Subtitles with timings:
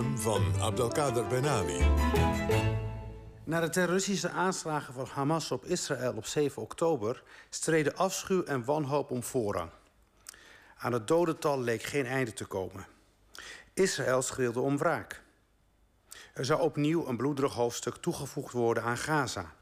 [0.00, 1.78] van Abdelkader Benami.
[3.44, 9.10] Na de terroristische aanslagen van Hamas op Israël op 7 oktober streden afschuw en wanhoop
[9.10, 9.70] om voorrang.
[10.78, 12.86] Aan het dodental leek geen einde te komen.
[13.74, 15.22] Israël schreeuwde om wraak.
[16.34, 19.52] Er zou opnieuw een bloederig hoofdstuk toegevoegd worden aan Gaza.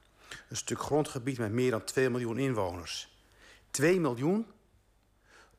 [0.49, 3.17] Een stuk grondgebied met meer dan 2 miljoen inwoners.
[3.71, 4.47] 2 miljoen?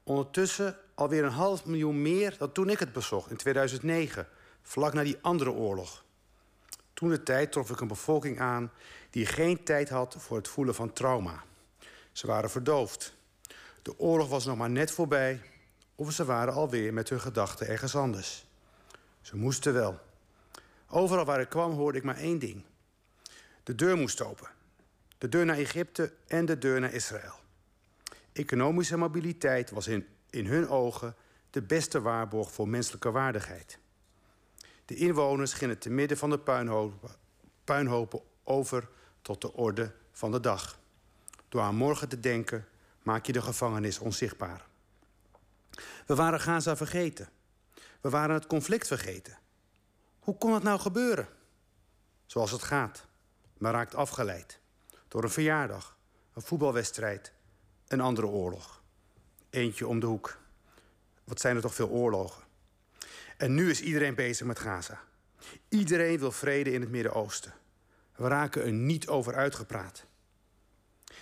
[0.04, 4.28] Ondertussen alweer een half miljoen meer dan toen ik het bezocht in 2009,
[4.70, 6.04] vlak na die andere oorlog.
[6.94, 8.72] Toen de tijd trof ik een bevolking aan
[9.10, 11.44] die geen tijd had voor het voelen van trauma.
[12.12, 13.14] Ze waren verdoofd.
[13.82, 15.42] De oorlog was nog maar net voorbij,
[15.96, 18.46] of ze waren alweer met hun gedachten ergens anders.
[19.22, 20.00] Ze moesten wel.
[20.90, 22.64] Overal waar ik kwam hoorde ik maar één ding.
[23.64, 24.50] De deur moest open.
[25.18, 27.40] De deur naar Egypte en de deur naar Israël.
[28.34, 31.16] Economische mobiliteit was in, in hun ogen
[31.50, 33.80] de beste waarborg voor menselijke waardigheid.
[34.90, 37.10] De inwoners gingen te midden van de puinhopen,
[37.64, 38.90] puinhopen over
[39.22, 40.80] tot de orde van de dag.
[41.50, 42.68] Door aan morgen te denken
[43.04, 44.68] maak je de gevangenis onzichtbaar.
[46.06, 47.30] We waren Gaza vergeten.
[48.02, 49.38] We waren het conflict vergeten.
[50.20, 51.28] Hoe kon het nou gebeuren?
[52.26, 53.06] Zoals het gaat,
[53.58, 54.60] maar raakt afgeleid.
[55.08, 55.98] Door een verjaardag,
[56.34, 57.34] een voetbalwedstrijd,
[57.88, 58.82] een andere oorlog.
[59.50, 60.38] Eentje om de hoek.
[61.24, 62.48] Wat zijn er toch veel oorlogen?
[63.40, 65.02] En nu is iedereen bezig met Gaza.
[65.70, 67.54] Iedereen wil vrede in het Midden-Oosten.
[68.16, 70.06] We raken er niet over uitgepraat.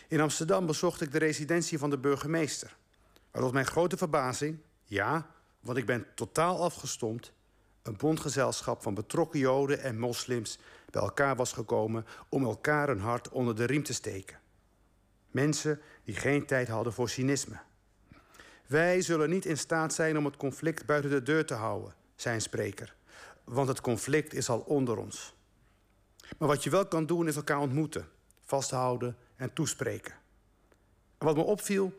[0.07, 2.75] In Amsterdam bezocht ik de residentie van de burgemeester.
[3.31, 5.29] Waar tot mijn grote verbazing, ja,
[5.59, 7.33] want ik ben totaal afgestomd,
[7.81, 13.29] een bondgezelschap van betrokken Joden en moslims bij elkaar was gekomen om elkaar een hart
[13.29, 14.39] onder de riem te steken.
[15.31, 17.59] Mensen die geen tijd hadden voor cynisme.
[18.65, 22.35] Wij zullen niet in staat zijn om het conflict buiten de deur te houden, zei
[22.35, 22.95] een spreker.
[23.43, 25.35] Want het conflict is al onder ons.
[26.37, 28.09] Maar wat je wel kan doen is elkaar ontmoeten,
[28.43, 30.13] vasthouden en toespreken.
[31.17, 31.93] En wat me opviel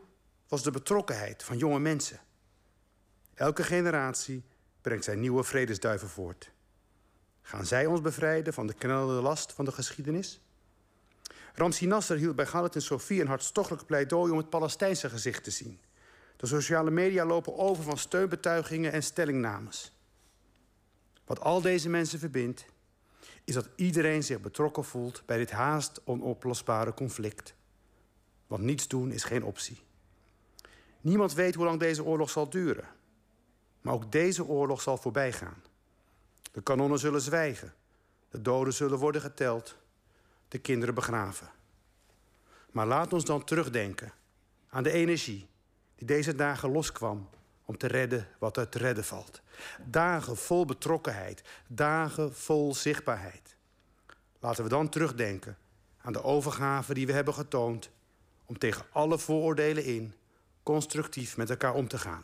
[0.47, 2.19] was de betrokkenheid van jonge mensen.
[3.33, 4.43] Elke generatie
[4.81, 6.51] brengt zijn nieuwe vredesduiven voort.
[7.41, 10.41] Gaan zij ons bevrijden van de knellende last van de geschiedenis?
[11.53, 15.51] Ramsi Nasser hield bij Galit en Sofie een hartstochtelijk pleidooi om het Palestijnse gezicht te
[15.51, 15.79] zien.
[16.35, 19.98] De sociale media lopen over van steunbetuigingen en stellingnames.
[21.29, 22.65] Wat al deze mensen verbindt,
[23.43, 27.53] is dat iedereen zich betrokken voelt bij dit haast onoplosbare conflict.
[28.47, 29.81] Want niets doen is geen optie.
[31.01, 32.87] Niemand weet hoe lang deze oorlog zal duren.
[33.81, 35.63] Maar ook deze oorlog zal voorbij gaan.
[36.51, 37.73] De kanonnen zullen zwijgen.
[38.29, 39.77] De doden zullen worden geteld.
[40.47, 41.49] De kinderen begraven.
[42.71, 44.13] Maar laat ons dan terugdenken
[44.69, 45.47] aan de energie
[45.95, 47.29] die deze dagen loskwam
[47.69, 49.41] om te redden wat er te redden valt.
[49.85, 53.55] Dagen vol betrokkenheid, dagen vol zichtbaarheid.
[54.39, 55.57] Laten we dan terugdenken
[56.01, 57.89] aan de overgave die we hebben getoond
[58.45, 60.13] om tegen alle vooroordelen in
[60.63, 62.23] constructief met elkaar om te gaan.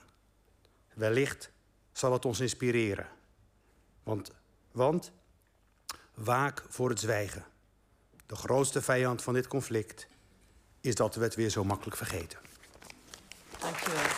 [0.94, 1.52] Wellicht
[1.92, 3.08] zal het ons inspireren.
[4.04, 4.32] Want,
[4.72, 5.12] want
[6.14, 7.46] waak voor het zwijgen.
[8.26, 10.08] De grootste vijand van dit conflict
[10.82, 12.40] is dat we het weer zo makkelijk vergeten.
[13.60, 14.16] Dankjewel.